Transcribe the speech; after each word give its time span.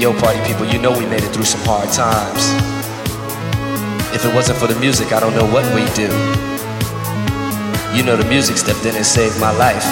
yo, 0.00 0.12
party 0.18 0.40
people, 0.46 0.64
you 0.66 0.78
know 0.78 0.96
we 0.96 1.06
made 1.06 1.22
it 1.22 1.32
through 1.34 1.44
some 1.44 1.60
hard 1.62 1.88
times. 1.90 2.48
If 4.14 4.24
it 4.24 4.34
wasn't 4.34 4.58
for 4.58 4.66
the 4.66 4.78
music, 4.78 5.12
I 5.12 5.20
don't 5.20 5.34
know 5.34 5.44
what 5.44 5.64
we'd 5.74 5.92
do. 5.94 6.08
You 7.96 8.02
know 8.02 8.16
the 8.16 8.26
music 8.28 8.56
stepped 8.56 8.84
in 8.86 8.94
and 8.94 9.04
saved 9.04 9.40
my 9.40 9.50
life. 9.56 9.84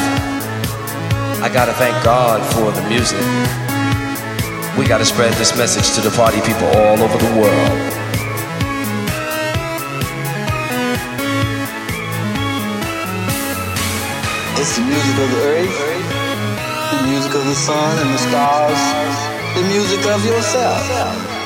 I 1.42 1.50
gotta 1.52 1.72
thank 1.72 1.96
God 2.04 2.40
for 2.54 2.70
the 2.72 2.86
music. 2.88 3.20
We 4.78 4.86
gotta 4.86 5.04
spread 5.04 5.32
this 5.34 5.56
message 5.56 5.94
to 5.96 6.00
the 6.00 6.14
party 6.16 6.40
people 6.40 6.68
all 6.80 7.00
over 7.02 7.18
the 7.18 7.32
world. 7.40 8.00
It's 14.60 14.76
the 14.76 14.84
music 14.84 15.16
of 15.18 15.28
the 15.32 15.40
earth, 15.44 15.76
the 16.92 17.08
music 17.08 17.34
of 17.34 17.44
the 17.44 17.54
sun 17.54 17.98
and 17.98 18.14
the 18.14 18.18
stars, 18.18 19.29
the 19.60 19.68
music 19.68 20.00
of 20.08 20.24
yourself. 20.24 20.80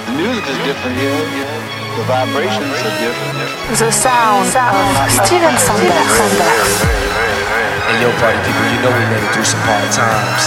The 0.06 0.14
music 0.14 0.46
is 0.46 0.58
different 0.62 0.94
here. 1.02 1.18
The 1.98 2.06
vibrations 2.06 2.78
are 2.86 2.94
different. 3.02 3.34
The 3.74 3.90
sound 3.90 4.46
of 4.54 5.10
Steven 5.10 5.54
Sanders. 5.58 6.14
Hey 7.90 7.98
yo, 7.98 8.14
party 8.22 8.38
people, 8.46 8.66
you 8.70 8.78
know 8.86 8.94
we 8.94 9.02
made 9.10 9.18
it 9.18 9.30
through 9.34 9.50
some 9.50 9.58
hard 9.66 9.90
times. 9.90 10.46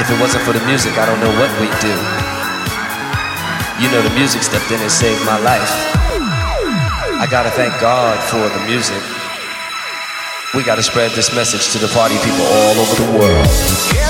If 0.00 0.08
it 0.08 0.16
wasn't 0.16 0.40
for 0.48 0.56
the 0.56 0.64
music, 0.64 0.96
I 0.96 1.04
don't 1.04 1.20
know 1.20 1.32
what 1.36 1.52
we'd 1.60 1.76
do. 1.84 1.92
You 3.76 3.92
know 3.92 4.00
the 4.00 4.14
music 4.16 4.40
stepped 4.40 4.72
in 4.72 4.80
and 4.80 4.90
saved 4.90 5.20
my 5.28 5.36
life. 5.44 5.68
I 7.20 7.28
gotta 7.28 7.52
thank 7.52 7.76
God 7.76 8.16
for 8.24 8.40
the 8.40 8.62
music. 8.64 9.04
We 10.56 10.64
gotta 10.64 10.82
spread 10.82 11.12
this 11.12 11.34
message 11.36 11.76
to 11.76 11.78
the 11.78 11.92
party 11.92 12.16
people 12.24 12.48
all 12.48 12.80
over 12.80 12.94
the 13.04 13.10
world. 13.20 14.09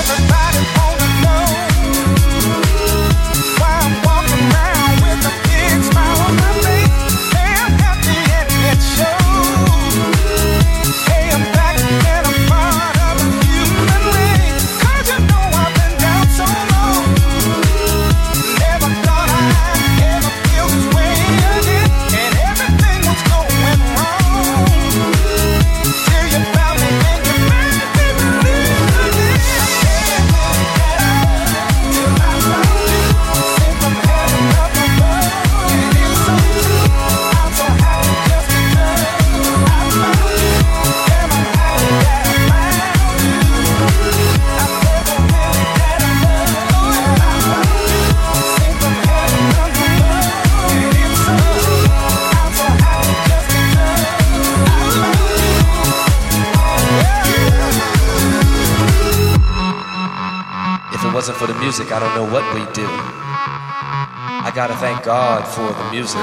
Wasn't 61.21 61.37
for 61.37 61.45
the 61.45 61.59
music, 61.59 61.91
I 61.91 61.99
don't 61.99 62.15
know 62.15 62.25
what 62.33 62.41
we'd 62.51 62.73
do. 62.73 62.81
I 62.81 64.51
gotta 64.55 64.73
thank 64.77 65.03
God 65.03 65.45
for 65.45 65.69
the 65.69 65.91
music. 65.91 66.17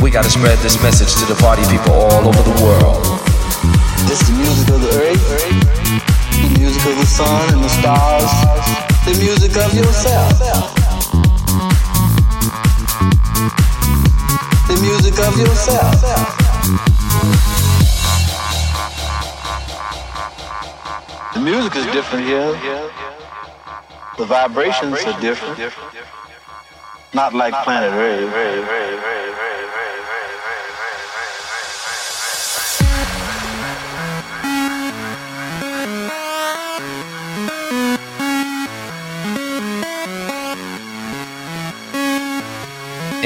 We 0.00 0.10
gotta 0.10 0.30
spread 0.30 0.56
this 0.60 0.82
message 0.82 1.12
to 1.20 1.26
the 1.26 1.38
party 1.38 1.64
people 1.68 1.92
all 1.92 2.28
over 2.28 2.42
the 2.42 2.64
world. 2.64 3.04
It's 4.08 4.26
the 4.26 4.32
music 4.32 4.72
of 4.72 4.80
the 4.80 4.88
earth, 5.04 5.20
the 6.32 6.58
music 6.58 6.82
of 6.86 6.96
the 6.96 7.04
sun 7.04 7.52
and 7.52 7.62
the 7.62 7.68
stars, 7.68 8.32
the 9.04 9.20
music 9.20 9.54
of 9.58 9.74
yourself. 9.74 10.75
The 15.36 15.42
music 21.42 21.76
is 21.76 21.84
different 21.92 22.24
here. 22.24 22.52
The 24.16 24.24
vibrations 24.24 25.04
are 25.04 25.20
different. 25.20 25.74
Not 27.12 27.34
like 27.34 27.52
planet 27.64 27.92
Earth. 27.92 29.45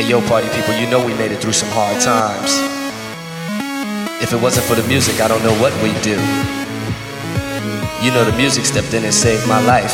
Hey 0.01 0.09
yo, 0.09 0.27
party 0.29 0.49
people, 0.57 0.73
you 0.73 0.89
know 0.89 1.05
we 1.05 1.13
made 1.13 1.31
it 1.31 1.43
through 1.43 1.53
some 1.53 1.69
hard 1.73 2.01
times. 2.01 2.57
If 4.23 4.33
it 4.33 4.41
wasn't 4.41 4.65
for 4.65 4.75
the 4.75 4.89
music, 4.89 5.21
I 5.21 5.29
don't 5.29 5.43
know 5.43 5.53
what 5.61 5.77
we'd 5.83 6.01
do. 6.01 6.17
You 8.01 8.11
know 8.11 8.25
the 8.25 8.35
music 8.35 8.65
stepped 8.65 8.95
in 8.95 9.05
and 9.05 9.13
saved 9.13 9.47
my 9.47 9.61
life. 9.67 9.93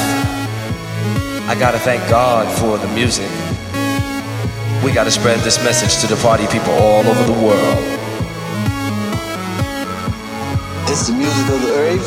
I 1.51 1.57
gotta 1.59 1.81
thank 1.81 2.09
God 2.09 2.47
for 2.57 2.79
the 2.79 2.87
music. 2.95 3.29
We 4.85 4.93
gotta 4.93 5.11
spread 5.11 5.41
this 5.41 5.59
message 5.65 6.01
to 6.03 6.07
the 6.07 6.23
party 6.23 6.47
people 6.55 6.73
all 6.75 7.03
over 7.05 7.25
the 7.25 7.39
world. 7.43 7.83
It's 10.87 11.09
the 11.09 11.15
music 11.19 11.47
of 11.51 11.63
the 11.67 11.73
earth, 11.83 12.07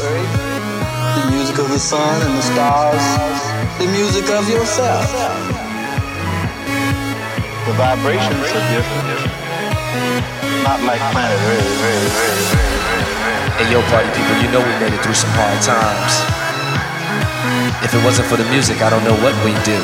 the 1.19 1.31
music 1.35 1.59
of 1.59 1.67
the 1.67 1.79
sun 1.79 2.15
and 2.25 2.37
the 2.37 2.47
stars, 2.47 3.03
the 3.77 3.91
music 3.91 4.29
of 4.29 4.47
yourself. 4.47 5.58
The 7.69 7.75
vibrations 7.77 8.49
are 8.49 8.65
different. 8.73 9.29
Not 10.65 10.81
like 10.89 10.97
planet 11.13 11.37
Earth. 11.37 11.77
Hey 13.61 13.69
yo, 13.69 13.77
party 13.93 14.09
people, 14.09 14.41
you 14.41 14.49
know 14.49 14.57
we 14.57 14.73
made 14.81 14.89
it 14.89 14.97
through 15.05 15.13
some 15.13 15.29
hard 15.37 15.61
times. 15.61 16.17
If 17.85 17.93
it 17.93 18.03
wasn't 18.03 18.27
for 18.27 18.37
the 18.37 18.49
music, 18.49 18.81
I 18.81 18.89
don't 18.89 19.03
know 19.05 19.13
what 19.21 19.37
we'd 19.45 19.61
do. 19.61 19.77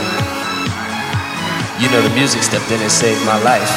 You 1.78 1.94
know 1.94 2.02
the 2.02 2.10
music 2.18 2.42
stepped 2.42 2.72
in 2.72 2.82
and 2.82 2.90
saved 2.90 3.24
my 3.24 3.38
life. 3.46 3.70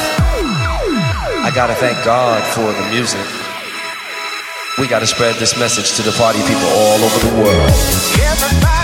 I 1.45 1.51
gotta 1.53 1.75
thank 1.75 2.03
God 2.03 2.41
for 2.57 2.65
the 2.65 2.89
music. 2.89 3.21
We 4.81 4.87
gotta 4.87 5.05
spread 5.05 5.35
this 5.35 5.53
message 5.53 5.93
to 5.97 6.01
the 6.01 6.17
party 6.17 6.41
people 6.49 6.65
all 6.65 6.97
over 6.97 7.19
the 7.29 7.33
world. 7.45 8.78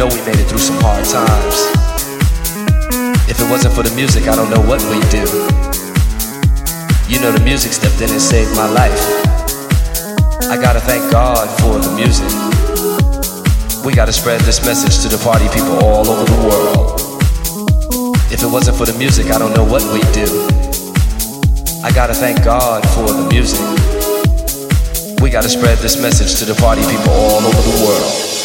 Know 0.00 0.06
we 0.16 0.24
made 0.24 0.40
it 0.40 0.48
through 0.48 0.64
some 0.64 0.80
hard 0.80 1.04
times. 1.04 1.56
If 3.28 3.36
it 3.36 3.44
wasn't 3.52 3.74
for 3.76 3.82
the 3.82 3.92
music, 3.94 4.28
I 4.32 4.34
don't 4.34 4.48
know 4.48 4.64
what 4.64 4.80
we'd 4.88 5.04
do. 5.12 5.20
You 7.04 7.20
know 7.20 7.28
the 7.36 7.44
music 7.44 7.76
stepped 7.76 8.00
in 8.00 8.08
and 8.08 8.16
saved 8.16 8.56
my 8.56 8.64
life. 8.64 8.96
I 10.48 10.56
gotta 10.56 10.80
thank 10.80 11.12
God 11.12 11.44
for 11.60 11.76
the 11.76 11.92
music. 12.00 12.32
We 13.84 13.92
gotta 13.92 14.12
spread 14.12 14.40
this 14.48 14.64
message 14.64 15.04
to 15.04 15.12
the 15.12 15.20
party 15.20 15.52
people 15.52 15.76
all 15.84 16.08
over 16.08 16.24
the 16.24 16.40
world. 16.48 16.96
If 18.32 18.40
it 18.40 18.48
wasn't 18.48 18.78
for 18.78 18.86
the 18.86 18.96
music, 18.96 19.26
I 19.28 19.36
don't 19.36 19.52
know 19.52 19.68
what 19.68 19.84
we'd 19.92 20.12
do. 20.16 20.48
I 21.84 21.92
gotta 21.92 22.14
thank 22.14 22.42
God 22.42 22.88
for 22.96 23.12
the 23.12 23.28
music. 23.28 23.60
We 25.20 25.28
gotta 25.28 25.50
spread 25.50 25.76
this 25.84 26.00
message 26.00 26.40
to 26.40 26.46
the 26.46 26.56
party 26.56 26.80
people 26.88 27.12
all 27.12 27.44
over 27.44 27.60
the 27.68 27.84
world. 27.84 28.39